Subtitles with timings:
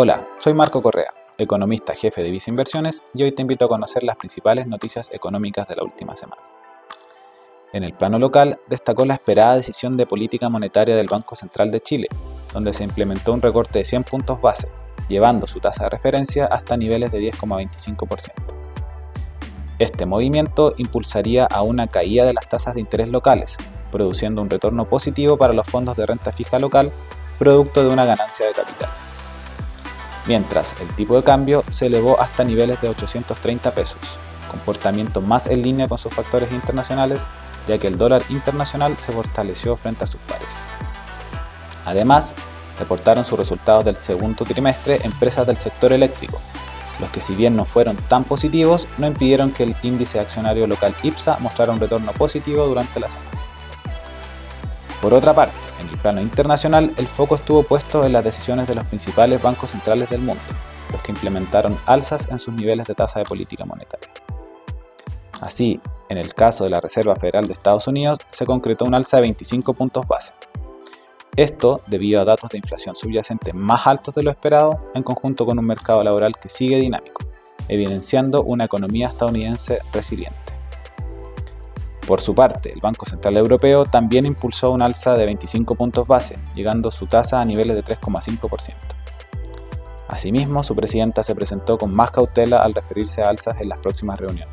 [0.00, 4.04] Hola, soy Marco Correa, economista jefe de Visa Inversiones y hoy te invito a conocer
[4.04, 6.40] las principales noticias económicas de la última semana.
[7.72, 11.80] En el plano local, destacó la esperada decisión de política monetaria del Banco Central de
[11.80, 12.06] Chile,
[12.52, 14.68] donde se implementó un recorte de 100 puntos base,
[15.08, 18.30] llevando su tasa de referencia hasta niveles de 10,25%.
[19.80, 23.56] Este movimiento impulsaría a una caída de las tasas de interés locales,
[23.90, 26.92] produciendo un retorno positivo para los fondos de renta fija local,
[27.40, 28.90] producto de una ganancia de capital.
[30.28, 33.98] Mientras el tipo de cambio se elevó hasta niveles de 830 pesos,
[34.50, 37.20] comportamiento más en línea con sus factores internacionales,
[37.66, 40.48] ya que el dólar internacional se fortaleció frente a sus pares.
[41.86, 42.34] Además,
[42.78, 46.38] reportaron sus resultados del segundo trimestre empresas del sector eléctrico,
[47.00, 50.94] los que si bien no fueron tan positivos, no impidieron que el índice accionario local
[51.02, 53.27] IPSA mostrara un retorno positivo durante la semana.
[55.00, 58.74] Por otra parte, en el plano internacional, el foco estuvo puesto en las decisiones de
[58.74, 60.42] los principales bancos centrales del mundo,
[60.90, 64.10] los que implementaron alzas en sus niveles de tasa de política monetaria.
[65.40, 69.18] Así, en el caso de la Reserva Federal de Estados Unidos, se concretó un alza
[69.18, 70.32] de 25 puntos base,
[71.38, 75.56] esto debido a datos de inflación subyacente más altos de lo esperado, en conjunto con
[75.56, 77.22] un mercado laboral que sigue dinámico,
[77.68, 80.47] evidenciando una economía estadounidense resiliente.
[82.08, 86.38] Por su parte, el Banco Central Europeo también impulsó un alza de 25 puntos base,
[86.54, 88.72] llegando su tasa a niveles de 3,5%.
[90.08, 94.18] Asimismo, su presidenta se presentó con más cautela al referirse a alzas en las próximas
[94.18, 94.48] reuniones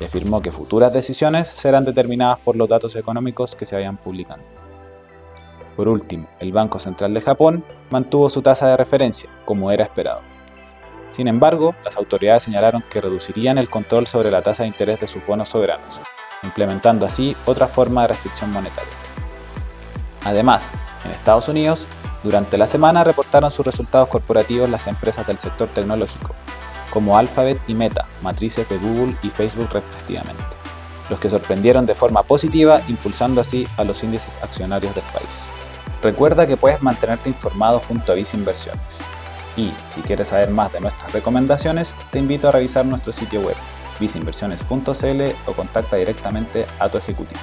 [0.00, 4.46] y afirmó que futuras decisiones serán determinadas por los datos económicos que se vayan publicando.
[5.76, 10.22] Por último, el Banco Central de Japón mantuvo su tasa de referencia, como era esperado.
[11.10, 15.06] Sin embargo, las autoridades señalaron que reducirían el control sobre la tasa de interés de
[15.06, 16.00] sus bonos soberanos,
[16.42, 18.92] implementando así otra forma de restricción monetaria.
[20.24, 20.68] Además,
[21.04, 21.86] en Estados Unidos,
[22.22, 26.32] durante la semana reportaron sus resultados corporativos las empresas del sector tecnológico,
[26.90, 30.42] como Alphabet y Meta, matrices de Google y Facebook respectivamente,
[31.10, 35.44] los que sorprendieron de forma positiva, impulsando así a los índices accionarios del país.
[36.02, 38.80] Recuerda que puedes mantenerte informado junto a Visa Inversiones.
[39.56, 43.56] Y si quieres saber más de nuestras recomendaciones, te invito a revisar nuestro sitio web
[43.98, 47.40] visinversiones.cl o contacta directamente a tu ejecutivo.